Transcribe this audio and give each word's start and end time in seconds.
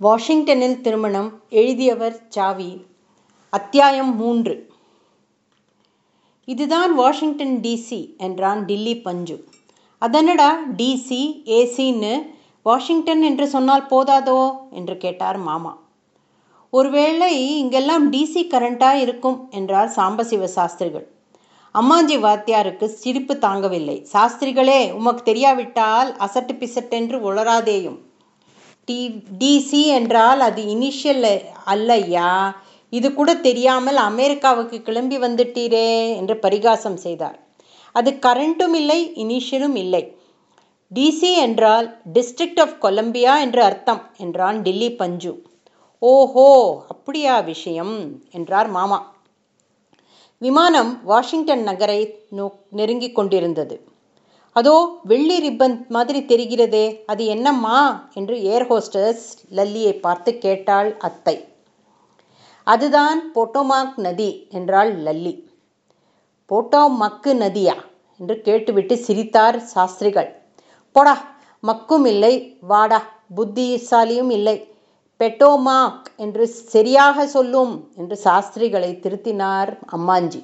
வாஷிங்டனில் 0.00 0.80
திருமணம் 0.80 1.40
எழுதியவர் 1.50 2.20
சாவி. 2.28 2.86
அத்தியாயம் 3.50 4.16
மூன்று. 4.16 4.70
இதுதான் 6.44 6.94
வாஷிங்டன் 6.94 7.58
டிசி 7.62 8.16
என்றான் 8.16 8.64
டில்லி 8.64 9.00
பஞ்சு. 9.00 9.44
அதனடா 10.00 10.56
டிசி 10.76 11.42
ஏசின்னு 11.44 12.26
வாஷிங்டன் 12.62 13.22
என்று 13.22 13.48
சொன்னால் 13.48 13.86
போதாதோ 13.86 14.52
என்று 14.70 14.96
கேட்டார் 14.96 15.36
மாமா. 15.36 15.78
ஒருவேளை 16.70 17.58
இங்கெல்லாம் 17.58 18.12
டிசி 18.12 18.48
கரண்டாக 18.48 18.98
இருக்கும் 18.98 19.48
என்றார் 19.50 19.92
சாம்பசிவ 19.96 20.44
சாஸ்திரிகள். 20.44 21.08
அம்மாஞ்சி 21.74 22.20
வாத்தியாருக்கு 22.20 22.84
சிரிப்பு 22.84 23.34
தாங்கவில்லை. 23.34 24.06
சாஸ்திரிகளே 24.12 24.92
உமக்கு 24.92 25.32
தெரியாவிட்டால் 25.32 26.12
அசட்டு 26.16 26.56
பிசட்டென்று 26.58 27.32
உளராதேயும் 27.32 28.08
டி 28.84 29.24
டிசி 29.38 29.86
என்றால் 29.86 30.40
அது 30.40 30.62
இனிஷியல் 30.62 31.26
அல்லையா? 31.66 32.54
இது 32.88 33.14
கூட 33.14 33.30
தெரியாமல் 33.34 33.96
அமெரிக்காவுக்கு 33.96 34.82
கிளம்பி 34.82 35.18
வந்துட்டீரே 35.18 36.16
என்று 36.16 36.36
பரிகாசம் 36.36 36.96
செய்தார். 36.96 37.38
அது 37.92 38.10
கரண்ட்டும் 38.26 38.74
இல்லை 38.74 39.12
இனிஷியலும் 39.16 39.74
இல்லை. 39.74 40.02
டிசி 40.92 41.30
என்றால் 41.36 42.00
டிஸ்ட்ரிக்ட் 42.12 42.60
ஆஃப் 42.60 42.76
கொலம்பியா 42.82 43.40
என்று 43.40 43.62
அர்த்தம் 43.62 44.02
என்றான் 44.16 44.62
டில்லி 44.62 44.90
பஞ்சு. 44.92 45.32
ஓஹோ 45.98 46.48
அப்படியா 46.88 47.40
விஷயம் 47.40 47.94
என்றார் 48.30 48.68
மாமா. 48.68 48.98
விமானம் 50.38 51.00
வாஷிங்டன் 51.04 51.62
நகரை 51.62 52.00
நோ 52.30 52.46
நெருங்கிக் 52.70 53.14
கொண்டிருந்தது. 53.14 53.76
அதோ 54.56 55.00
வெள்ளி 55.02 55.36
ரிப்பன் 55.40 55.86
மாதிரி 55.88 56.20
தெரிகிறதே 56.20 56.86
அது 57.06 57.26
என்னம்மா? 57.26 58.08
என்று 58.14 58.42
ஏர் 58.42 58.66
ஹோஸ்டஸ் 58.66 59.26
லல்லியை 59.50 59.92
பார்த்து 60.00 60.38
கேட்டாள் 60.38 60.96
அத்தை. 60.98 61.36
அதுதான் 62.64 63.32
போட்டோமாக் 63.34 63.94
நதி 63.96 64.46
என்றாள் 64.48 64.90
லல்லி. 65.02 65.34
போட்டோமக்கு 66.50 67.32
நதியா? 67.34 67.76
என்று 68.20 68.40
கேட்டுவிட்டு 68.40 68.96
சிரித்தார் 68.98 69.58
சாஸ்திரிகள். 69.60 70.30
போடா 70.92 71.14
மக்கும் 71.62 72.06
இல்லை 72.06 72.34
வாடா 72.60 73.00
புத்திசாலியும் 73.36 74.30
இல்லை. 74.30 74.68
பெட்டோமாக் 75.20 76.06
என்று 76.16 76.46
சரியாக 76.46 77.26
சொல்லும் 77.26 77.90
என்று 77.96 78.16
சாஸ்திரிகளை 78.16 78.90
திருத்தினார் 79.02 79.72
அம்மாஞ்சி. 79.96 80.40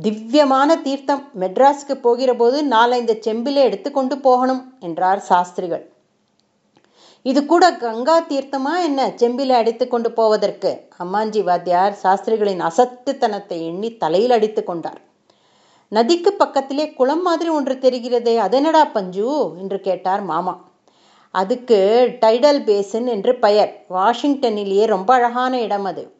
திவ்யமான 0.00 0.76
தீர்த்தம் 0.76 1.28
மெட்ராஸுக்கு 1.40 1.94
போகிறபோது 1.94 2.62
நாலஞ்சு 2.62 3.18
செம்பிலே 3.20 3.62
எடுத்துக்கொண்டு 3.62 4.18
போகணும் 4.18 4.76
என்றார் 4.80 5.18
சாஸ்திரிகள். 5.18 5.90
இது 7.22 7.46
கூட 7.46 7.76
கங்கா 7.76 8.22
தீர்த்தமா 8.22 8.82
என்ன 8.82 9.12
செம்பில 9.16 9.48
அடித்து 9.48 9.88
கொண்டு 9.88 10.12
போவதற்கு? 10.12 10.88
அம்மாஞ்சி 10.98 11.42
வாத்தியார் 11.42 11.92
சாஸ்திரிகளின் 12.02 12.60
அசத்துத்தனத்தை 12.60 13.60
எண்ணி 13.60 13.96
தலையில் 13.96 14.30
அடித்து 14.30 14.64
கொண்டார். 14.64 15.00
நதிக்கு 15.88 16.32
பக்கத்திலே 16.32 16.92
குளம் 16.92 17.22
மாதிரி 17.22 17.48
ஒன்று 17.48 17.74
தெரிகிறதே 17.74 18.36
அதெனடா 18.38 18.92
பஞ்சு? 18.92 19.52
என்று 19.58 19.80
கேட்டார் 19.80 20.20
மாமா. 20.20 20.64
அதுக்கு 21.30 22.08
டைடல் 22.20 22.64
பேசன் 22.64 23.06
என்று 23.06 23.34
பெயர். 23.34 23.84
வாஷிங்டனிலேயே 23.90 24.86
ரொம்ப 24.86 25.14
அழகான 25.14 25.60
இடம் 25.60 25.84
அது. 25.84 26.17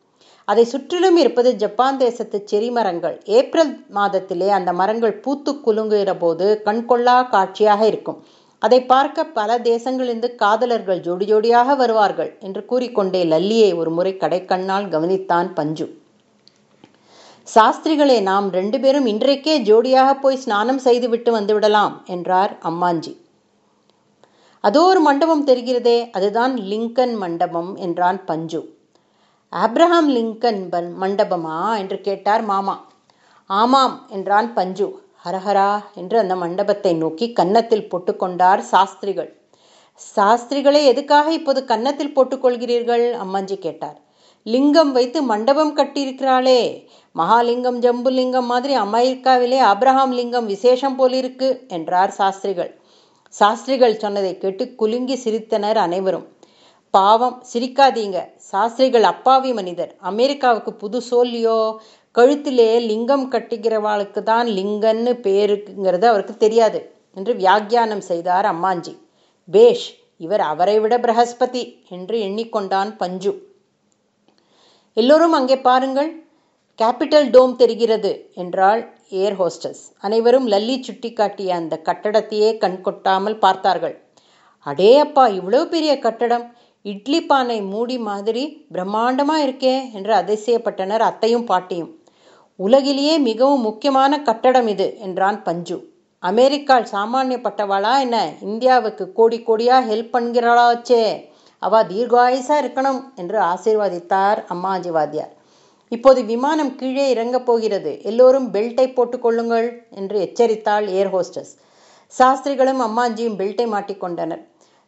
அதை 0.49 0.65
சுற்றிலும் 0.73 1.19
இருப்பது 1.23 1.51
ஜப்பான் 1.63 1.99
தேசத்து 2.03 2.39
செரி 2.51 2.69
மரங்கள் 2.77 3.17
ஏப்ரல் 3.39 3.73
மாதத்திலே 3.97 4.49
அந்த 4.59 4.71
மரங்கள் 4.81 5.15
பூத்து 5.25 5.53
குலுங்குகிற 5.65 6.13
போது 6.23 6.47
கண்கொள்ளா 6.67 7.17
காட்சியாக 7.35 7.83
இருக்கும். 7.93 8.19
அதை 8.63 8.79
பார்க்க 8.93 9.25
பல 9.39 9.59
தேசங்களிலிருந்து 9.67 10.29
காதலர்கள் 10.43 11.01
ஜோடி 11.07 11.27
ஜோடியாக 11.31 11.77
வருவார்கள் 11.81 12.31
என்று 12.47 12.63
கூறிக்கொண்டே 12.71 13.21
லல்லியை 13.33 13.71
ஒரு 13.81 13.91
முறை 13.97 14.13
கடைக்கண்ணால் 14.23 14.87
கவனித்தான் 14.95 15.51
பஞ்சு. 15.59 15.87
சாஸ்திரிகளே 17.48 18.17
நாம் 18.31 18.48
ரெண்டு 18.57 18.79
பேரும் 18.85 19.07
இன்றைக்கே 19.13 19.55
ஜோடியாக 19.69 20.11
போய் 20.25 20.42
ஸ்நானம் 20.45 20.81
செய்துவிட்டு 20.87 21.31
வந்துவிடலாம் 21.37 21.95
என்றார் 22.14 22.55
அம்மாஞ்சி. 22.70 23.13
அதோ 24.64 24.83
ஒரு 24.92 25.03
மண்டபம் 25.07 25.47
தெரிகிறதே 25.51 25.98
அதுதான் 26.19 26.55
லிங்கன் 26.70 27.14
மண்டபம் 27.23 27.70
என்றான் 27.87 28.20
பஞ்சு. 28.31 28.61
ஆப்ரஹாம் 29.53 30.09
லிங்கன் 30.14 30.59
மண்டபமா 31.03 31.59
என்று 31.79 31.97
கேட்டார் 32.01 32.42
மாமா. 32.45 32.75
ஆமாம் 33.51 33.95
என்றான் 34.09 34.48
பஞ்சு. 34.55 34.89
ஹரஹரா 35.25 35.70
என்று 35.95 36.17
அந்த 36.19 36.35
மண்டபத்தை 36.36 36.92
நோக்கி 36.95 37.27
கன்னத்தில் 37.33 37.89
போட்டுக்கொண்டார் 37.91 38.61
சாஸ்திரிகள். 38.73 39.31
சாஸ்திரிகளை 40.17 40.83
எதுக்காக 40.87 41.33
இப்போது 41.39 41.61
கன்னத்தில் 41.64 42.14
போட்டுக்கொள்கிறீர்கள் 42.17 43.07
அம்மாஞ்சி 43.25 43.58
கேட்டார். 43.58 43.98
லிங்கம் 44.47 44.92
வைத்து 44.92 45.23
மண்டபம் 45.23 45.75
கட்டியிருக்கிறாளே. 45.77 46.61
மகாலிங்கம் 47.14 47.79
ஜம்புலிங்கம் 47.85 48.51
மாதிரி 48.53 48.77
அமெரிக்காவிலே 48.77 49.61
அப்ரஹாம் 49.73 50.14
லிங்கம் 50.20 50.47
விசேஷம் 50.47 50.97
போலிருக்கு 50.97 51.48
என்றார் 51.69 52.14
சாஸ்திரிகள். 52.20 52.73
சாஸ்திரிகள் 53.35 54.01
சொன்னதை 54.05 54.35
கேட்டு 54.39 54.67
குலுங்கி 54.75 55.19
சிரித்தனர் 55.25 55.81
அனைவரும். 55.87 56.27
பாவம். 56.95 57.37
சிரிக்காதீங்க. 57.53 58.19
சாஸ்திரிகள் 58.51 59.07
அப்பாவி 59.13 59.51
மனிதர். 59.59 59.91
அமெரிக்காவுக்கு 60.11 60.73
புது 60.83 60.99
சோல்லியோ 61.11 61.59
கழுத்திலே 62.15 62.71
லிங்கம் 62.91 63.27
கட்டுகிறவாளுக்கு 63.35 64.21
தான் 64.23 64.49
லிங்கன்னு 64.59 65.13
பேருங்கிறது 65.27 66.07
அவருக்கு 66.13 66.35
தெரியாது 66.45 66.81
என்று 67.17 67.33
வியாக்கியானம் 67.43 68.05
செய்தார் 68.11 68.47
அம்மாஞ்சி. 68.53 68.95
பேஷ் 69.49 69.89
இவர் 70.25 70.43
அவரை 70.53 70.77
விட 70.83 70.95
பிரகஸ்பதி 71.05 71.63
என்று 71.97 72.17
எண்ணிக்கொண்டான் 72.29 72.91
பஞ்சு. 72.97 73.33
எல்லோரும் 74.97 75.37
அங்கே 75.39 75.57
பாருங்கள். 75.69 76.11
கேபிட்டல் 76.79 77.29
டோம் 77.35 77.55
தெரிகிறது 77.63 78.11
என்றாள் 78.43 78.83
ஏர் 79.23 79.37
ஹோஸ்டஸ். 79.41 79.83
அனைவரும் 80.07 80.47
லல்லி 80.53 80.77
சுட்டி 80.87 81.11
காட்டிய 81.13 81.55
அந்த 81.61 81.75
கட்டடத்தையே 81.89 82.51
கண்கொட்டாமல் 82.65 83.37
பார்த்தார்கள். 83.45 83.97
அடே 84.67 84.93
அப்பா 85.05 85.25
இவ்வளவு 85.39 85.65
பெரிய 85.75 85.93
கட்டடம். 86.07 86.47
இட்லி 86.84 87.20
பானை 87.22 87.56
மூடி 87.62 87.96
மாதிரி 87.98 88.42
பிரம்மாண்டமாக 88.74 89.44
இருக்கே 89.46 89.77
என்று 89.92 90.12
அதிசயப்பட்டனர் 90.14 91.05
அத்தையும் 91.08 91.46
பாட்டியும். 91.50 91.90
உலகிலேயே 92.58 93.14
மிகவும் 93.18 93.61
முக்கியமான 93.61 94.12
கட்டடம் 94.22 94.68
இது 94.74 94.86
என்றான் 95.06 95.42
பஞ்சு. 95.42 95.77
அமெரிக்கால் 96.22 96.86
சாமானியப்பட்டவாளா 96.92 97.94
என்ன? 98.05 98.18
இந்தியாவுக்கு 98.40 99.05
கோடி 99.12 99.39
கோடியாக 99.48 99.89
ஹெல்ப் 99.90 100.14
பண்ணுகிறாளாச்சே 100.16 101.02
அவ 101.62 101.83
தீர்காயுசாக 101.84 102.62
இருக்கணும் 102.62 103.00
என்று 103.16 103.39
ஆசீர்வாதித்தார் 103.52 104.40
அம்மாஜி 104.55 104.90
வாத்தியார். 104.96 105.33
இப்போது 105.92 106.20
விமானம் 106.24 106.74
கீழே 106.74 107.05
இறங்கப் 107.14 107.46
போகிறது. 107.46 107.92
எல்லோரும் 108.02 108.48
பெல்ட்டை 108.55 108.86
போட்டுக்கொள்ளுங்கள் 108.96 109.68
என்று 109.90 110.18
எச்சரித்தாள் 110.27 110.86
ஏர் 110.98 111.10
ஹோஸ்டஸ் 111.14 111.52
சாஸ்திரிகளும் 112.14 112.80
அம்மாஜியும் 112.80 113.39
பெல்ட்டை 113.40 113.66
மாட்டிக்கொண்டனர் 113.74 114.42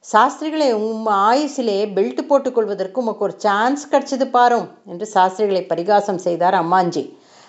சாஸ்திரிகளை 0.05 0.73
உம் 0.73 1.07
ஆயுசிலே 1.07 1.77
பெல்ட் 1.97 2.21
போட்டுக்கொள்வதற்கு 2.29 3.01
உமக்கு 3.03 3.25
ஒரு 3.25 3.35
சான்ஸ் 3.37 3.83
கிடைச்சது 3.91 4.31
பாரும் 4.31 4.69
என்று 4.87 5.07
சாஸ்திரிகளை 5.15 5.67
பரிகாசம் 5.67 6.19
செய்தார் 6.19 6.55
அம்மாஞ்சி. 6.55 7.03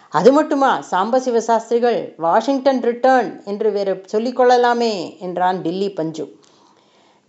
அது 0.09 0.31
மட்டுமா? 0.31 0.71
சாம்பசிவ 0.91 1.37
சாஸ்திரிகள் 1.37 2.13
வாஷிங்டன் 2.17 2.81
ரிட்டர்ன் 2.81 3.43
என்று 3.45 3.71
வேறு 3.71 3.93
சொல்லிக்கொள்ளலாமே 4.11 5.19
என்றான் 5.19 5.61
டில்லி 5.61 5.89
பஞ்சு. 5.91 6.25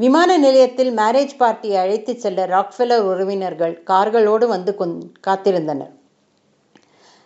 விமான 0.00 0.38
நிலையத்தில் 0.38 0.96
மேரேஜ் 0.96 1.36
பார்ட்டியை 1.36 1.76
அழைத்துச் 1.76 2.20
செல்ல 2.20 2.46
ராக்ஃபெல்லர் 2.46 3.06
உறவினர்கள் 3.12 3.82
கார்களோடு 3.82 4.48
வந்து 4.48 4.74
காத்திருந்தனர். 5.26 5.92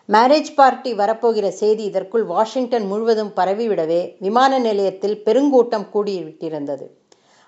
மேரேஜ் 0.08 0.52
பார்ட்டி 0.54 0.94
வரப்போகிற 0.94 1.48
செய்தி 1.62 1.84
இதற்குள் 1.84 2.24
வாஷிங்டன் 2.24 2.86
முழுவதும் 2.86 3.32
பரவிவிடவே 3.36 4.02
விமான 4.20 4.58
நிலையத்தில் 4.58 5.22
பெருங்கூட்டம் 5.24 5.90
கூடிவிட்டிருந்தது. 5.94 6.86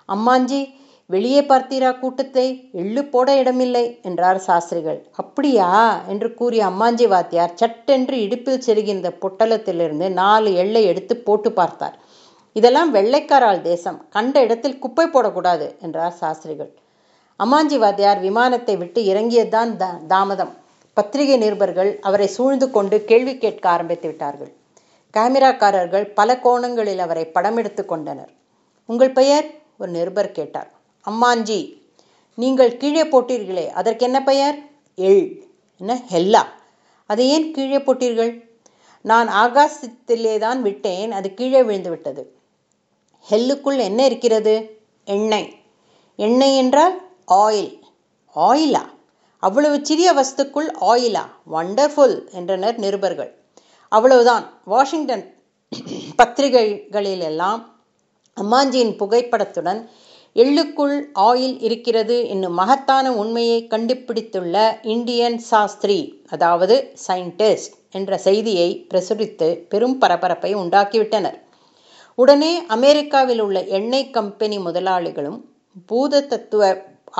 அம்மாஞ்சி 0.08 0.76
வெளியே 1.06 1.40
பார்த்தீரா 1.40 1.98
கூட்டத்தை? 1.98 2.70
எள்ளு 2.72 3.04
போட 3.04 3.36
இடமில்லை 3.36 4.00
என்றார் 4.02 4.38
சாஸ்திரிகள். 4.38 5.08
அப்படியா? 5.16 5.68
என்று 6.08 6.34
கூறிய 6.34 6.66
அம்மாஞ்சி 6.66 7.08
வாத்தியார் 7.08 7.54
சட்டென்று 7.54 8.20
இடுப்பில் 8.20 8.64
செருகின்ற 8.66 9.10
பொட்டலத்திலிருந்து 9.20 10.10
நாலு 10.10 10.54
எள்ளை 10.54 10.84
எடுத்து 10.84 11.16
போட்டு 11.16 11.52
பார்த்தார். 11.52 11.98
இதெல்லாம் 12.52 12.94
வெள்ளைக்காரால் 12.94 13.62
தேசம். 13.62 14.08
கண்ட 14.10 14.40
இடத்தில் 14.40 14.78
குப்பை 14.78 15.06
போடக்கூடாது 15.06 15.78
என்றார் 15.80 16.12
சாஸ்திரிகள். 16.12 16.70
அம்மாஞ்சி 17.40 17.78
வாத்தியார் 17.78 18.20
விமானத்தை 18.20 18.76
விட்டு 18.76 19.02
இறங்கியதுதான் 19.02 19.76
தாமதம். 20.06 20.56
பத்திரிகை 20.94 21.36
நிருபர்கள் 21.36 21.98
அவரை 22.00 22.26
சூழ்ந்து 22.26 22.70
கொண்டு 22.70 23.04
கேள்வி 23.04 23.38
கேட்க 23.38 23.68
ஆரம்பித்து 23.68 24.08
விட்டார்கள். 24.08 24.52
கேமராக்காரர்கள் 25.14 26.06
பல 26.14 26.38
கோணங்களில் 26.38 26.98
அவரை 26.98 27.24
படம் 27.24 27.56
எடுத்து 27.56 27.84
கொண்டனர். 27.84 28.32
உங்கள் 28.86 29.12
பெயர்? 29.12 29.46
ஒரு 29.78 29.90
நிருபர் 29.90 30.32
கேட்டார். 30.32 30.70
அம்மாஞ்சி 31.10 31.60
நீங்கள் 32.34 32.76
கீழே 32.76 33.02
போட்டீர்களே 33.02 33.68
அதற்கு 33.68 34.04
என்ன 34.04 34.22
பெயர்? 34.22 34.58
எள். 34.94 35.50
என்ன? 35.78 36.00
ஹெல்லா. 36.12 36.42
அதை 37.06 37.28
ஏன் 37.28 37.52
கீழே 37.52 37.78
போட்டீர்கள்? 37.78 38.32
நான் 39.02 39.28
ஆகாசத்திலே 39.28 40.38
தான் 40.38 40.62
விட்டேன் 40.62 41.12
அது 41.12 41.34
கீழே 41.34 41.62
விழுந்து 41.62 41.90
விட்டது 41.90 42.36
ஹெல்லுக்குள் 43.30 43.78
என்ன 43.78 44.04
இருக்கிறது? 44.04 44.80
எண்ணெய். 45.04 45.54
எண்ணெய் 46.16 46.56
என்றால் 46.56 46.96
ஆயில். 47.32 47.80
ஆயிலா? 48.36 48.82
அவ்வளவு 49.38 49.76
சிறிய 49.82 50.12
வஸ்துக்குள் 50.12 50.68
ஆயிலா? 50.80 51.24
வண்டர்ஃபுல் 51.52 52.32
என்றனர் 52.32 52.78
நிருபர்கள். 52.78 53.32
அவ்வளவுதான். 53.88 54.44
வாஷிங்டன் 54.64 55.24
பத்திரிகைகளிலெல்லாம் 56.18 57.62
அம்மாஞ்சியின் 58.42 58.94
புகைப்படத்துடன் 59.00 59.80
எள்ளுக்குள் 60.36 60.96
ஆயில் 61.28 61.56
இருக்கிறது 61.66 62.16
என்னும் 62.28 62.56
மகத்தான 62.60 63.12
உண்மையை 63.12 63.58
கண்டுபிடித்துள்ள 63.70 64.56
இந்தியன் 64.94 65.38
சாஸ்திரி 65.50 65.98
அதாவது 66.28 66.76
சயின்டிஸ்ட் 67.06 67.74
என்ற 67.98 68.18
செய்தியை 68.26 68.68
பிரசுரித்து 68.90 69.48
பெரும் 69.72 69.98
பரபரப்பை 69.98 70.50
உண்டாக்கிவிட்டனர். 70.54 71.38
உடனே 72.18 72.52
அமெரிக்காவில் 72.76 73.40
உள்ள 73.40 73.58
எண்ணெய் 73.78 74.10
கம்பெனி 74.10 74.58
முதலாளிகளும் 74.58 75.38
பூத 75.86 76.20
தத்துவ 76.32 76.62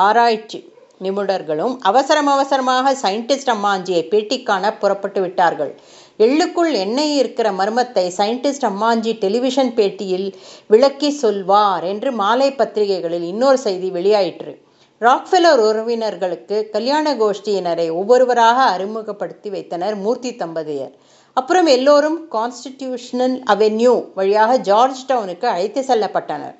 ஆராய்ச்சி 0.06 0.60
நிபுணர்களும் 1.04 1.74
அவசரம் 1.80 2.30
அவசரமாக 2.34 2.92
சயின்டிஸ்ட் 3.02 3.52
அம்மாஞ்சியை 3.54 4.02
பேட்டி 4.12 4.38
காண 4.42 4.72
புறப்பட்டு 4.74 5.20
விட்டார்கள். 5.20 5.72
எள்ளுக்குள் 6.18 6.72
எண்ணெய் 6.72 7.16
இருக்கிற 7.16 7.52
மர்மத்தை 7.52 8.04
சயின்டிஸ்ட் 8.16 8.64
அம்மாஞ்சி 8.68 9.12
டெலிவிஷன் 9.18 9.70
பேட்டியில் 9.74 10.32
விளக்கி 10.66 11.10
சொல்வார் 11.10 11.84
என்று 11.84 12.12
மாலை 12.12 12.52
பத்திரிகைகளில் 12.52 13.22
இன்னொரு 13.22 13.58
செய்தி 13.58 13.90
வெளியாயிற்று. 13.90 14.54
ராக்ஃபெலர் 15.00 15.60
உறவினர்களுக்கு 15.68 16.70
கல்யாண 16.70 17.14
கோஷ்டியினரை 17.14 17.92
ஒவ்வொருவராக 17.92 18.62
அறிமுகப்படுத்தி 18.62 19.50
வைத்தனர் 19.50 19.96
மூர்த்தி 19.96 20.32
தம்பதியர். 20.32 20.92
அப்புறம் 21.32 21.66
எல்லோரும் 21.66 22.18
கான்ஸ்டிடியூஷனல் 22.30 23.38
அவென்யூ 23.54 24.04
வழியாக 24.14 24.56
ஜார்ஜ் 24.56 25.06
டவுனுக்கு 25.08 25.46
அழைத்து 25.46 25.80
செல்லப்பட்டனர். 25.80 26.56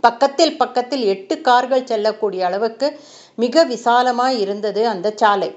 பக்கத்தில் 0.00 0.56
பக்கத்தில் 0.56 1.04
எட்டு 1.04 1.40
கார்கள் 1.40 1.84
செல்லக்கூடிய 1.84 2.44
அளவுக்கு 2.46 2.98
மிக 3.34 3.64
விசாலமாய் 3.64 4.38
இருந்தது 4.38 4.88
அந்த 4.88 5.12
சாலை. 5.16 5.50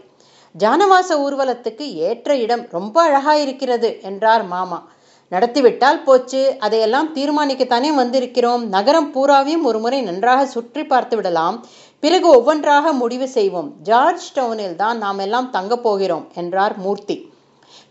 ஜானவாச 0.57 1.09
ஊர்வலத்துக்கு 1.09 1.93
ஏற்ற 1.93 2.35
இடம் 2.35 2.67
ரொம்ப 2.71 3.03
அழகாயிருக்கிறது 3.09 4.01
என்றார் 4.01 4.43
மாமா. 4.43 4.87
நடத்திவிட்டால் 5.29 6.03
போச்சு. 6.03 6.55
அதையெல்லாம் 6.59 7.15
தீர்மானிக்கத்தானே 7.15 7.89
வந்திருக்கிறோம். 7.97 8.63
நகரம் 8.63 9.13
பூராவையும் 9.13 9.61
ஒரு 9.63 9.79
முறை 9.79 10.01
நன்றாக 10.01 10.45
சுற்றி 10.45 10.85
பார்த்து 10.85 11.15
விடலாம். 11.15 11.65
பிறகு 11.99 12.27
ஒவ்வொன்றாக 12.27 12.91
முடிவு 12.91 13.27
செய்வோம். 13.27 13.73
ஜார்ஜ் 13.83 14.33
டவுனில் 14.35 14.75
தான் 14.75 14.97
நாம் 14.97 15.17
எல்லாம் 15.17 15.49
தங்கப் 15.49 15.83
போகிறோம் 15.83 16.27
என்றார் 16.35 16.77
மூர்த்தி. 16.77 17.33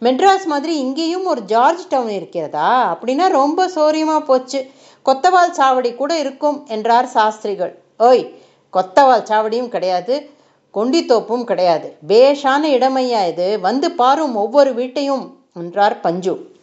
மெட்ராஸ் 0.02 0.44
மாதிரி 0.44 0.78
இங்கேயும் 0.78 1.24
ஒரு 1.24 1.42
ஜார்ஜ் 1.42 1.88
டவுன் 1.88 2.08
இருக்கிறதா? 2.08 2.98
அப்படின்னா 2.98 3.28
ரொம்ப 3.28 3.68
சோரியமாக 3.68 4.24
போச்சு. 4.24 4.70
கொத்தவால் 5.04 5.56
சாவடி 5.56 5.94
கூட 5.94 6.18
இருக்கும் 6.18 6.66
என்றார் 6.66 7.06
சாஸ்திரிகள். 7.06 7.78
ஓய் 7.98 8.34
கொத்தவால் 8.72 9.28
சாவடியும் 9.30 9.68
கிடையாது. 9.68 10.30
கொண்டித்தோப்பும் 10.74 11.44
கிடையாது. 11.44 11.96
பேஷான 12.08 12.68
இடமையா 12.68 13.28
இது. 13.28 13.60
வந்து 13.60 13.90
பாரும் 13.90 14.34
ஒவ்வொரு 14.34 14.74
வீட்டையும் 14.74 15.46
என்றார் 15.54 16.00
பஞ்சு. 16.00 16.56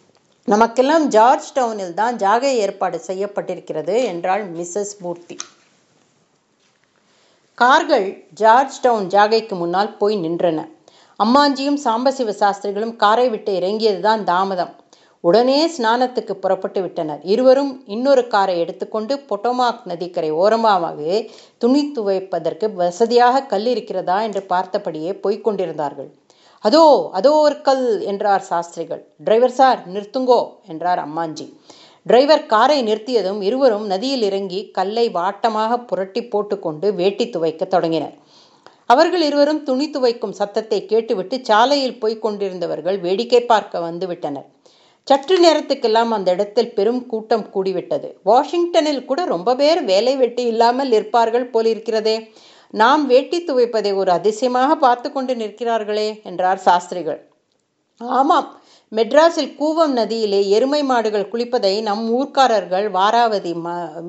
நமக்கெல்லாம் 0.45 1.07
ஜார்ஜ் 1.07 1.53
டவுனில் 1.55 1.93
தான் 1.93 2.15
ஜாகை 2.15 2.53
ஏற்பாடு 2.63 3.01
செய்யப்பட்டிருக்கிறது 3.07 4.03
என்றாள் 4.03 4.53
மிஸ்ஸஸ் 4.53 4.97
மூர்த்தி. 4.99 5.37
கார்கள் 7.53 8.25
ஜார்ஜ் 8.33 8.81
டவுன் 8.81 9.07
ஜாகைக்கு 9.07 9.55
முன்னால் 9.57 9.97
போய் 9.97 10.17
நின்றன. 10.17 10.69
அம்மாஞ்சியும் 11.23 11.77
சாம்பசிவ 11.83 12.29
சாஸ்திரிகளும் 12.29 12.95
காரை 12.95 13.29
விட்டு 13.29 13.59
இறங்கியதுதான் 13.59 14.23
தாமதம். 14.23 14.75
உடனே 15.23 15.57
ஸ்நானத்துக்கு 15.75 16.33
புறப்பட்டு 16.43 16.79
விட்டனர். 16.83 17.21
இருவரும் 17.33 17.71
இன்னொரு 17.95 18.23
காரை 18.33 18.55
எடுத்துக்கொண்டு 18.63 19.13
பொட்டோமாக் 19.29 19.81
நதிக்கரை 19.91 20.29
ஓரமாக 20.41 20.99
துணி 21.63 21.81
துவைப்பதற்கு 21.95 22.67
வசதியாக 22.81 23.45
கல் 23.53 23.67
இருக்கிறதா 23.73 24.17
என்று 24.27 24.43
பார்த்தபடியே 24.53 25.13
போய்க் 25.23 25.45
கொண்டிருந்தார்கள். 25.47 26.09
அதோ 26.65 26.83
அதோ 27.19 27.31
ஒரு 27.45 27.57
கல் 27.67 27.87
என்றார் 28.11 28.45
சாஸ்திரிகள். 28.51 29.01
டிரைவர் 29.25 29.57
சார் 29.59 29.81
நிறுத்துங்கோ 29.93 30.39
என்றார் 30.71 31.01
அம்மாஞ்சி. 31.07 31.47
டிரைவர் 32.05 32.43
காரை 32.53 32.79
நிறுத்தியதும் 32.87 33.39
இருவரும் 33.47 33.85
நதியில் 33.91 34.25
இறங்கி 34.29 34.59
கல்லை 34.77 35.05
வாட்டமாக 35.17 35.77
புரட்டி 35.89 36.21
போட்டுக்கொண்டு 36.33 36.87
வேட்டி 36.99 37.25
துவைக்க 37.35 37.63
தொடங்கினர். 37.65 38.15
அவர்கள் 38.93 39.23
இருவரும் 39.27 39.61
துணி 39.67 39.85
துவைக்கும் 39.93 40.35
சத்தத்தை 40.39 40.79
கேட்டுவிட்டு 40.91 41.35
சாலையில் 41.49 41.99
போய்க் 42.01 42.23
கொண்டிருந்தவர்கள் 42.25 42.97
வேடிக்கை 43.05 43.41
பார்க்க 43.51 43.85
வந்துவிட்டனர் 43.87 44.49
சற்று 45.07 45.35
நேரத்துக்கெல்லாம் 45.43 46.11
அந்த 46.17 46.29
இடத்தில் 46.31 46.73
பெரும் 46.73 47.01
கூட்டம் 47.05 47.45
கூடிவிட்டது. 47.53 48.07
வாஷிங்டனில் 48.23 49.05
கூட 49.05 49.25
ரொம்ப 49.25 49.55
பேர் 49.55 49.83
வேலை 49.83 50.13
வெட்டி 50.15 50.43
இல்லாமல் 50.43 50.91
இருப்பார்கள் 50.91 51.45
போலிருக்கிறதே. 51.49 52.17
நாம் 52.73 53.03
வேட்டி 53.07 53.39
துவைப்பதை 53.41 53.91
ஒரு 53.95 54.11
அதிசயமாக 54.11 54.71
பார்த்து 54.75 55.11
கொண்டு 55.11 55.33
நிற்கிறார்களே 55.35 56.07
என்றார் 56.23 56.57
சாஸ்திரிகள். 56.57 57.19
ஆமாம் 58.01 58.47
மெட்ராஸில் 58.91 59.53
கூவம் 59.59 59.93
நதியிலே 59.99 60.39
எருமை 60.47 60.83
மாடுகள் 60.83 61.29
குளிப்பதை 61.31 61.71
நம் 61.81 62.03
ஊர்க்காரர்கள் 62.17 62.87
வாராவதி 62.89 63.53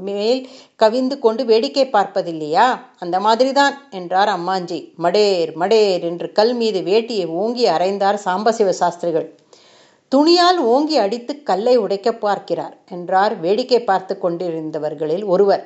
மேல் 0.06 0.40
கவிந்து 0.82 1.16
கொண்டு 1.18 1.44
வேடிக்கை 1.44 1.84
பார்ப்பதில்லையா? 1.92 2.66
அந்த 2.98 3.16
மாதிரிதான் 3.20 3.76
என்றார் 3.90 4.28
அம்மாஞ்சி. 4.28 4.80
மடேர் 5.04 5.52
மடேர் 5.62 6.04
என்று 6.10 6.28
கல் 6.32 6.54
மீது 6.54 6.80
வேட்டியை 6.80 7.26
ஓங்கி 7.42 7.66
அரைந்தார் 7.66 8.18
சாம்பசிவ 8.24 8.68
சாஸ்திரிகள். 8.82 9.28
துணியால் 10.12 10.58
ஓங்கி 10.72 10.96
அடித்து 11.04 11.32
கல்லை 11.42 11.74
உடைக்க 11.76 12.08
பார்க்கிறார் 12.24 12.74
என்றார் 12.90 13.34
வேடிக்கை 13.40 13.80
பார்த்து 13.84 14.14
கொண்டிருந்தவர்களில் 14.22 15.24
ஒருவர். 15.24 15.64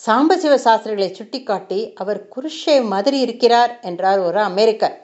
சாம்பசிவ 0.00 0.54
சாஸ்திரிகளை 0.64 1.08
சுட்டிக்காட்டி 1.18 1.78
அவர் 1.94 2.20
குருஷேவ் 2.34 2.86
மாதிரி 2.92 3.18
இருக்கிறார் 3.18 3.72
என்றார் 3.82 4.20
ஒரு 4.20 4.40
அமெரிக்கர். 4.50 4.96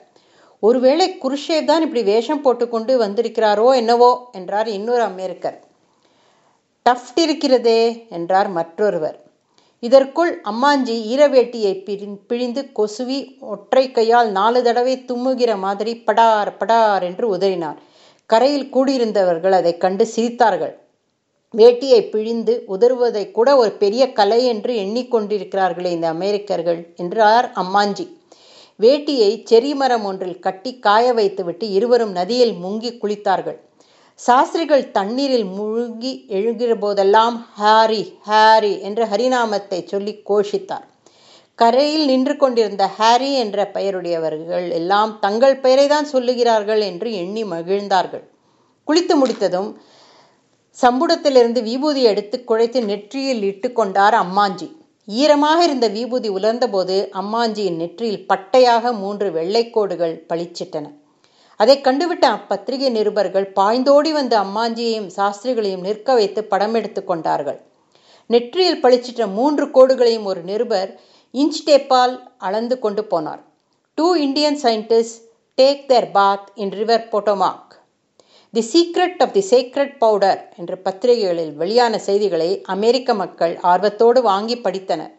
ஒருவேளை 0.63 1.07
குருஷேவ் 1.23 1.69
தான் 1.69 1.83
இப்படி 1.85 2.03
வேஷம் 2.03 2.43
போட்டுக்கொண்டு 2.43 2.93
வந்திருக்கிறாரோ 3.03 3.67
என்னவோ 3.75 4.11
என்றார் 4.31 4.69
இன்னொரு 4.77 5.03
அமெரிக்கர். 5.03 5.57
டஃப்ட் 6.85 7.19
இருக்கிறதே 7.25 7.81
என்றார் 8.09 8.49
மற்றொருவர். 8.49 9.17
இதற்குள் 9.83 10.31
அம்மாஞ்சி 10.51 10.95
ஈரவேட்டியை 11.13 11.73
பிழிந்து 12.29 12.61
கொசுவி 12.77 13.17
ஒற்றை 13.53 13.83
கையால் 13.91 14.29
நாலு 14.31 14.59
தடவை 14.63 14.93
தும்முகிற 15.09 15.51
மாதிரி 15.65 15.93
படார் 16.07 16.51
படார் 16.57 17.03
என்று 17.03 17.25
உதறினார். 17.35 17.79
கரையில் 18.33 18.71
கூடியிருந்தவர்கள் 18.75 19.55
அதை 19.59 19.73
கண்டு 19.83 20.05
சிரித்தார்கள். 20.15 20.73
வேட்டியை 21.53 21.99
பிழிந்து 22.13 22.53
உதறுவதை 22.73 23.23
கூட 23.31 23.49
ஒரு 23.57 23.71
பெரிய 23.81 24.03
கலை 24.19 24.39
என்று 24.45 24.73
எண்ணிக்கொண்டிருக்கிறார்களே 24.83 25.89
இந்த 25.95 26.07
அமெரிக்கர்கள் 26.15 26.79
என்றார் 26.95 27.47
அம்மாஞ்சி. 27.61 28.05
வேட்டியை 28.79 29.29
செரிமரம் 29.49 30.05
ஒன்றில் 30.09 30.39
கட்டி 30.45 30.71
காய 30.85 31.05
வைத்துவிட்டு 31.13 31.65
இருவரும் 31.77 32.13
நதியில் 32.19 32.55
முங்கி 32.63 32.91
குளித்தார்கள். 32.93 33.59
சாஸ்திரிகள் 34.19 34.85
தண்ணீரில் 34.91 35.47
முழுகி 35.57 36.13
எழுகிற 36.37 36.71
போதெல்லாம் 36.75 37.37
ஹாரி 37.59 38.03
ஹாரி 38.29 38.73
என்ற 38.81 39.05
ஹரிநாமத்தை 39.11 39.79
சொல்லி 39.83 40.15
கோஷித்தார். 40.29 40.87
கரையில் 41.59 42.05
நின்று 42.05 42.35
கொண்டிருந்த 42.37 42.83
ஹாரி 42.87 43.31
என்ற 43.33 43.65
பெயருடையவர்கள் 43.73 44.67
எல்லாம் 44.77 45.11
தங்கள் 45.19 45.57
பெயரை 45.57 45.87
தான் 45.87 46.07
சொல்லுகிறார்கள் 46.13 46.81
என்று 46.81 47.09
எண்ணி 47.13 47.43
மகிழ்ந்தார்கள். 47.45 48.23
குளித்து 48.87 49.15
முடித்ததும் 49.15 49.69
சம்புடத்திலிருந்து 50.77 51.59
விபூதி 51.63 52.01
எடுத்து 52.03 52.37
குழைத்து 52.49 52.79
நெற்றியில் 52.83 53.43
இட்டு 53.43 53.71
கொண்டார் 53.71 54.13
அம்மாஞ்சி. 54.13 54.67
ஈரமாக 55.07 55.59
இருந்த 55.63 55.87
விபூதி 55.87 56.29
உலர்ந்தபோது 56.29 56.97
அம்மாஞ்சியின் 57.21 57.79
நெற்றியில் 57.81 58.25
பட்டையாக 58.29 58.93
மூன்று 58.93 59.29
வெள்ளைக்கோடுகள் 59.31 60.15
பளிச்சிட்டன. 60.29 60.85
அதை 61.59 61.75
கண்டுவிட்ட 61.81 62.25
அப்பத்திரிகை 62.37 62.89
நிருபர்கள் 62.89 63.47
பாய்ந்தோடி 63.55 64.11
வந்து 64.11 64.35
அம்மாஞ்சியையும் 64.37 65.09
சாஸ்திரிகளையும் 65.17 65.85
நிற்க 65.87 66.13
வைத்து 66.13 66.43
படம் 66.43 66.73
எடுத்து 66.73 67.03
கொண்டார்கள். 67.03 67.59
நெற்றியில் 68.29 68.81
பளிச்சிட்ட 68.83 69.23
மூன்று 69.37 69.65
கோடுகளையும் 69.75 70.29
ஒரு 70.31 70.41
நிருபர் 70.41 70.91
இன்ச் 71.33 71.59
டேப்பால் 71.65 72.15
அளந்து 72.37 72.75
கொண்டு 72.79 73.03
போனார். 73.11 73.39
Two 73.97 74.07
Indian 74.25 74.57
scientist 74.63 75.19
take 75.57 75.81
their 75.85 76.07
bath 76.11 76.47
in 76.63 76.73
river 76.79 77.07
Potomac 77.11 77.71
the 78.53 78.61
secret 78.73 79.21
of 79.23 79.33
the 79.33 79.43
sacred 79.49 79.93
powder 79.97 80.41
என்ற 80.57 80.73
பத்திரிகைகளில் 80.75 81.53
வெளியான 81.61 81.99
செய்திகளை 82.07 82.49
அமெரிக்க 82.75 83.13
மக்கள் 83.13 83.53
ஆர்வத்தோடு 83.71 84.21
வாங்கி 84.21 84.55
படித்தனர். 84.55 85.13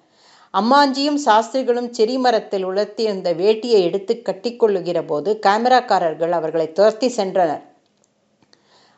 அம்மாஞ்சியும் 0.54 1.18
சாஸ்திரிகளும் 1.26 1.90
செரி 1.98 2.16
மரத்தில் 2.18 2.66
உலர்த்தியிருந்த 2.66 3.30
வேட்டியை 3.40 3.80
எடுத்து 3.88 4.14
கட்டிக்கொள்ளுகிற 4.28 5.00
போது 5.06 5.32
கேமராக்காரர்கள் 5.46 6.34
அவர்களை 6.38 6.66
துரத்தி 6.72 7.08
சென்றனர். 7.16 7.64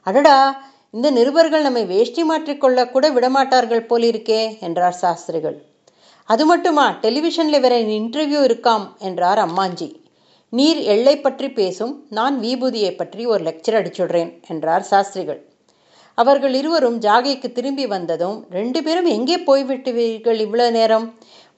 அடடா 0.07 0.39
இந்த 0.91 1.11
நிருபர்கள் 1.11 1.63
நம்மை 1.63 1.85
வேஷ்டி 1.85 2.25
மாற்றிக்கொள்ள 2.31 2.91
கூட 2.91 3.07
விடமாட்டார்கள் 3.11 3.89
போலிருக்கே 3.93 4.43
என்றார் 4.61 5.01
சாஸ்திரிகள். 5.05 5.57
அது 6.29 6.47
மட்டுமா? 6.47 6.85
டெலிவிஷனில் 7.03 7.61
வேற 7.61 7.75
இன்டர்வியூ 7.81 8.41
இருக்காம் 8.49 8.87
என்றார் 8.99 9.39
அம்மாஞ்சி. 9.39 9.89
நீர் 10.53 10.81
எள்ளை 10.95 11.15
பற்றி 11.21 11.49
பேசும் 11.51 11.93
நான் 12.09 12.37
விபூதியை 12.41 12.91
பற்றி 12.97 13.27
ஒரு 13.27 13.43
லெக்சர் 13.45 13.79
அடிச்சுடுறேன் 13.81 14.31
என்றார் 14.49 14.83
சாஸ்திரிகள். 14.83 15.41
அவர்கள் 16.15 16.55
இருவரும் 16.55 16.99
ஜாகைக்கு 16.99 17.49
திரும்பி 17.53 17.87
வந்ததும் 17.87 18.37
ரெண்டு 18.51 18.83
பேரும் 18.83 19.09
எங்கே 19.17 19.37
போய்விட்டுவீர்கள் 19.39 20.39
இவ்வளவு 20.39 20.71
நேரம்? 20.71 21.07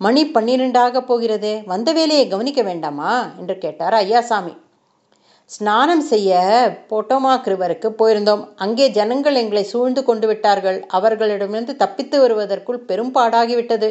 மணி 0.00 0.22
பன்னிரெண்டாக 0.24 1.00
போகிறதே 1.00 1.54
வந்த 1.66 1.92
வேலையை 1.92 2.28
கவனிக்க 2.28 2.62
வேண்டாமா? 2.62 3.12
என்று 3.38 3.58
கேட்டார் 3.58 3.94
ஐயாசாமி. 3.94 4.54
ஸ்நானம் 5.50 6.04
செய்ய 6.12 6.40
போட்டோமா 6.90 7.32
ரிவருக்கு 7.50 7.88
போயிருந்தோம். 8.00 8.42
அங்கே 8.56 8.86
ஜனங்கள் 8.90 9.34
எங்களை 9.34 9.64
சூழ்ந்து 9.64 10.04
கொண்டு 10.04 10.26
விட்டார்கள். 10.26 10.78
அவர்களிடமிருந்து 10.88 11.76
தப்பித்து 11.76 12.16
வருவதற்குள் 12.20 12.84
பெரும்பாடாகிவிட்டது 12.88 13.90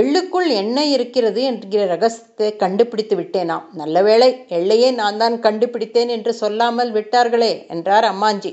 எள்ளுக்குள் 0.00 0.48
என்ன 0.60 0.78
இருக்கிறது 0.86 1.42
என்கிற 1.42 1.86
ரகசியத்தை 1.86 2.56
கண்டுபிடித்து 2.62 3.14
விட்டேனாம். 3.16 3.64
நல்ல 3.72 3.96
வேளை 4.02 4.28
எள்ளையே 4.48 4.88
நான் 4.94 5.16
தான் 5.16 5.36
கண்டுபிடித்தேன் 5.40 6.08
என்று 6.08 6.34
சொல்லாமல் 6.34 6.90
விட்டார்களே 6.92 7.52
என்றார் 7.68 8.06
அம்மாஞ்சி. 8.12 8.52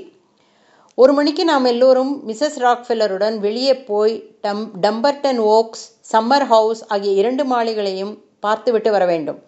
ஒரு 0.94 1.12
மணிக்கு 1.12 1.44
நாம் 1.44 1.64
எல்லோரும் 1.64 2.12
மிஸ்ஸஸ் 2.28 2.58
ராக்ஃபெல்லருடன் 2.64 3.36
வெளியே 3.38 3.74
போய் 3.90 4.14
டம் 4.40 4.64
டம்பர்டன் 4.80 5.40
ஓக்ஸ் 5.56 5.84
சம்மர் 6.12 6.46
ஹவுஸ் 6.52 6.82
ஆகிய 6.86 7.12
இரண்டு 7.12 7.44
மாளிகளையும் 7.44 8.14
பார்த்துவிட்டு 8.40 8.90
வர 8.90 9.04
வேண்டும். 9.04 9.38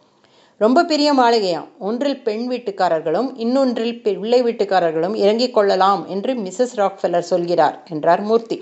ரொம்ப 0.61 0.85
பெரிய 0.85 1.09
மாளிகையாம். 1.15 1.69
ஒன்றில் 1.79 2.21
பெண் 2.23 2.45
வீட்டுக்காரர்களும் 2.51 3.29
இன்னொன்றில் 3.37 3.97
பிள்ளை 4.03 4.43
வீட்டுக்காரர்களும் 4.43 5.17
இறங்கிக் 5.25 5.55
கொள்ளலாம் 5.55 6.05
என்று 6.07 6.35
மிஸ்ஸஸ் 6.35 6.77
ராக்ஃபெல்லர் 6.83 7.31
சொல்கிறார் 7.33 7.77
என்றார் 7.89 8.23
மூர்த்தி. 8.23 8.59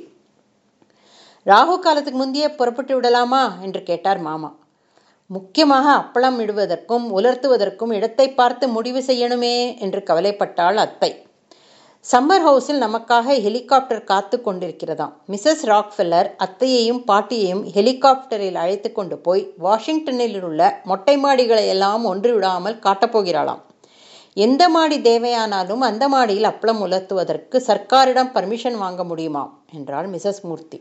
ராகு 1.46 1.76
காலத்துக்கு 1.78 2.18
முந்தையே 2.20 2.48
புறப்பட்டு 2.58 2.92
விடலாமா 2.96 3.42
என்று 3.60 3.80
கேட்டார் 3.82 4.20
மாமா. 4.26 4.50
முக்கியமாக 5.30 5.86
அப்பளம் 6.00 6.38
இடுவதற்கும் 6.44 7.04
உலர்த்துவதற்கும் 7.18 7.92
இடத்தை 7.98 8.26
பார்த்து 8.40 8.64
முடிவு 8.68 9.00
செய்யணுமே 9.08 9.56
என்று 9.84 10.00
கவலைப்பட்டாள் 10.10 10.78
அத்தை. 10.84 11.10
சம்மர் 12.06 12.44
ஹவுஸில் 12.46 12.80
நமக்காக 12.84 13.34
ஹெலிகாப்டர் 13.44 14.04
காத்து 14.04 14.36
கொண்டிருக்கிறதாம். 14.38 15.12
மிஸ்ஸஸ் 15.32 15.64
ராக்ஃபெல்லர் 15.70 16.28
அத்தையையும் 16.46 17.02
பாட்டியையும் 17.10 17.64
ஹெலிகாப்டரில் 17.76 18.58
அழைத்து 18.62 18.88
கொண்டு 18.92 19.18
போய் 19.26 19.42
வாஷிங்டனில் 19.66 20.38
உள்ள 20.48 20.62
மொட்டை 20.90 21.16
மாடிகளை 21.24 21.66
எல்லாம் 21.74 22.06
ஒன்று 22.12 22.32
விடாமல் 22.36 22.80
காட்டப்போகிறாளாம் 22.86 23.62
எந்த 24.36 24.62
மாடி 24.68 24.96
தேவையானாலும் 25.08 25.82
அந்த 25.88 26.04
மாடியில் 26.08 26.50
அப்பளம் 26.50 26.82
உலர்த்துவதற்கு 26.86 27.56
சர்க்காரிடம் 27.68 28.32
பர்மிஷன் 28.36 28.78
வாங்க 28.84 29.02
முடியுமாம் 29.04 29.52
என்றாள் 29.78 30.08
மிஸ்ஸஸ் 30.14 30.42
மூர்த்தி. 30.48 30.80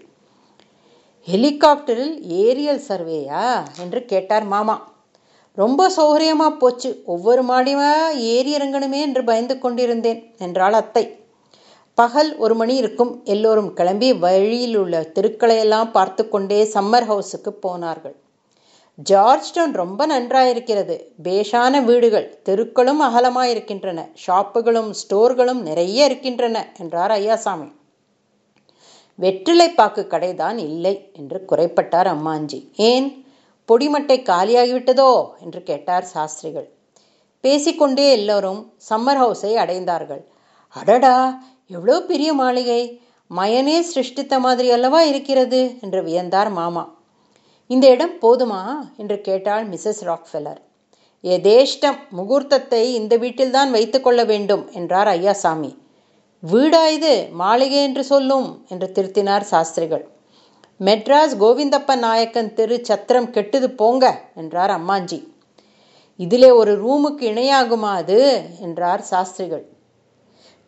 ஹெலிகாப்டரில் 1.28 2.16
ஏரியல் 2.30 2.82
சர்வேயா? 2.88 3.66
என்று 3.80 4.06
கேட்டார் 4.06 4.44
மாமா. 4.44 4.94
ரொம்ப 5.56 5.90
சௌகரியமாக 5.98 6.58
போச்சு. 6.58 7.02
ஒவ்வொரு 7.06 7.44
மாடியுமா 7.44 8.10
ஏறி 8.10 8.56
இறங்கணுமே 8.56 9.00
என்று 9.00 9.24
பயந்து 9.24 9.60
கொண்டிருந்தேன் 9.60 10.34
என்றாள் 10.38 10.74
அத்தை. 10.74 11.20
பகல் 11.94 12.38
ஒரு 12.38 12.56
மணி 12.56 12.76
இருக்கும். 12.76 13.22
எல்லோரும் 13.24 13.74
கிளம்பி 13.74 14.14
வழியில் 14.14 14.76
உள்ள 14.76 15.12
தெருக்களையெல்லாம் 15.16 15.92
பார்த்து 15.92 16.30
கொண்டே 16.30 16.64
சம்மர் 16.64 17.08
ஹவுஸுக்கு 17.12 17.50
போனார்கள். 17.50 18.16
ஜார்ஜ் 18.96 19.54
டவுன் 19.54 19.74
ரொம்ப 19.74 20.08
நன்றாயிருக்கிறது. 20.08 21.12
பேஷான 21.24 21.84
வீடுகள் 21.84 22.42
தெருக்களும் 22.44 23.02
அகலமாயிருக்கின்றன. 23.02 24.00
ஷாப்புகளும் 24.28 24.94
ஸ்டோர்களும் 25.02 25.62
நிறைய 25.62 26.06
இருக்கின்றன 26.06 26.72
என்றார் 26.80 27.12
ஐயாசாமி. 27.12 27.80
வெற்றிலை 29.22 29.70
பாக்கு 29.70 30.08
கடைதான் 30.10 30.58
இல்லை 30.58 31.12
என்று 31.14 31.46
குறைப்பட்டார் 31.50 32.10
அம்மாஞ்சி. 32.12 32.60
ஏன்? 32.76 33.08
பொடிமட்டை 33.70 34.18
காலியாகிவிட்டதோ? 34.22 35.12
என்று 35.40 35.64
கேட்டார் 35.64 36.04
சாஸ்திரிகள். 36.04 36.68
பேசிக்கொண்டே 37.44 38.12
எல்லோரும் 38.12 38.62
சம்மர் 38.90 39.20
ஹவுஸை 39.22 39.52
அடைந்தார்கள். 39.56 40.24
அடடா! 40.76 41.16
எவ்வளோ 41.70 42.02
பெரிய 42.02 42.34
மாளிகை! 42.34 42.82
மயனே 43.32 43.80
சிருஷ்டித்த 43.80 44.40
மாதிரி 44.40 44.72
அல்லவா 44.72 45.02
இருக்கிறது? 45.02 45.62
என்று 45.82 46.02
வியந்தார் 46.04 46.52
மாமா. 46.52 46.84
இந்த 47.70 47.90
இடம் 47.90 48.16
போதுமா? 48.22 48.62
என்று 48.98 49.22
கேட்டாள் 49.22 49.66
மிஸ்ஸஸ் 49.70 50.04
ராக்ஃபெல்லர். 50.06 50.60
எதேஷ்டம் 51.24 52.00
முகூர்த்தத்தை 52.18 52.84
இந்த 52.92 53.16
வீட்டில்தான் 53.18 53.72
வைத்துக்கொள்ள 53.72 54.22
வேண்டும் 54.24 54.64
என்றார் 54.72 55.08
ஐயாசாமி 55.08 55.72
வீடா 56.44 56.88
இது? 56.88 57.28
மாளிகை 57.32 57.84
என்று 57.84 58.04
சொல்லும் 58.04 58.66
என்று 58.70 58.92
திருத்தினார் 58.96 59.42
சாஸ்திரிகள். 59.42 60.10
மெட்ராஸ் 60.80 61.34
கோவிந்தப்ப 61.40 61.96
நாயக்கன் 61.96 62.54
தெரு 62.54 62.80
சத்திரம் 62.82 63.30
கெட்டுது 63.32 63.68
போங்க 63.68 64.22
என்றார் 64.36 64.70
அம்மாஞ்சி. 64.70 65.28
இதிலே 66.16 66.52
ஒரு 66.52 66.74
ரூமுக்கு 66.84 67.26
இணையாகுமா 67.26 67.92
அது? 67.94 68.42
என்றார் 68.62 69.02
சாஸ்திரிகள். 69.02 69.66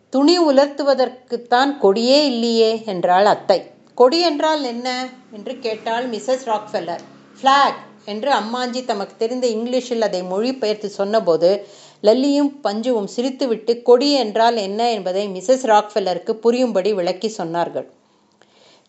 துணி 0.10 0.39
உலர்த்துவதற்குத்தான் 0.39 1.77
கொடியே 1.77 2.25
இல்லையே 2.25 2.84
என்றாள் 2.86 3.25
அத்தை. 3.25 3.72
கொடி 3.96 4.20
என்றால் 4.22 4.63
என்ன? 4.63 5.10
என்று 5.32 5.60
கேட்டாள் 5.60 6.10
மிஸ்ஸஸ் 6.10 6.46
ராக்ஃபெல்லர். 6.46 7.03
ஃப்ளாக் 7.39 7.80
என்று 8.06 8.32
அம்மாஞ்சி 8.32 8.86
தமக்கு 8.86 9.15
தெரிந்த 9.18 9.48
இங்கிலீஷில் 9.48 10.01
அதை 10.01 10.24
மொழிபெயர்த்து 10.24 10.89
சொன்னபோது 10.89 11.68
லல்லியும் 12.04 12.52
பஞ்சுவும் 12.64 13.10
சிரித்துவிட்டு 13.16 13.74
கொடி 13.82 14.12
என்றால் 14.24 14.58
என்ன? 14.58 14.92
என்பதை 14.92 15.24
மிசஸ் 15.28 15.66
ராக்ஃபெல்லருக்கு 15.72 16.34
புரியும்படி 16.46 16.94
விளக்கி 16.94 17.30
சொன்னார்கள். 17.38 17.88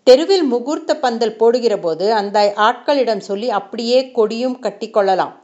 தெருவில் 0.06 0.44
முகூர்த்த 0.44 0.92
பந்தல் 0.94 1.36
போடுகிற 1.36 1.74
போது 1.78 2.06
அந்த 2.12 2.38
ஆட்களிடம் 2.56 3.22
சொல்லி 3.28 3.50
அப்படியே 3.50 4.10
கொடியும் 4.10 4.56
கட்டிக்கொள்ளலாம் 4.62 5.34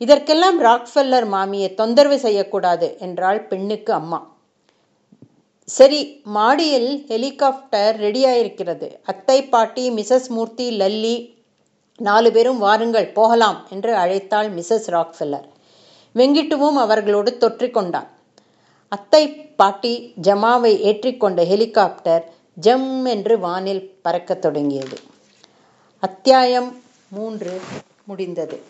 இதற்கெல்லாம் 0.00 0.58
ராக்ஃபெல்லர் 0.62 1.26
மாமியை 1.34 1.68
தொந்தரவு 1.74 2.18
செய்யக்கூடாது 2.18 2.88
என்றாள் 2.98 3.40
பெண்ணுக்கு 3.46 3.92
அம்மா. 3.92 4.20
சரி 5.68 6.00
மாடியில் 6.36 6.90
ஹெலிகாப்டர் 7.08 7.94
ரெடியாயிருக்கிறது. 8.00 8.88
அத்தை 9.04 9.38
பாட்டி 9.44 9.84
மிசஸ் 9.90 10.28
மூர்த்தி 10.28 10.66
லல்லி 10.80 11.16
நாலு 11.98 12.30
பேரும் 12.32 12.58
வாருங்கள் 12.58 13.08
போகலாம் 13.18 13.58
என்று 13.70 13.92
அழைத்தாள் 13.94 14.50
மிசஸ் 14.50 14.88
ராக்ஃபெல்லர். 14.96 15.46
வெங்கிட்டுவும் 16.16 16.76
அவர்களோடு 16.76 17.36
தொற்றிக்கொண்டான். 17.40 18.06
அத்தை 18.88 19.22
பாட்டி 19.60 20.12
ஜமாவை 20.22 20.72
ஏற்றிக்கொண்ட 20.88 21.44
ஹெலிகாப்டர் 21.44 22.24
ஜம் 22.54 23.04
என்று 23.04 23.38
வானில் 23.38 23.98
பறக்கத் 24.02 24.40
தொடங்கியது. 24.40 24.98
அத்தியாயம் 25.98 26.82
மூன்று 27.08 27.60
முடிந்தது. 28.04 28.60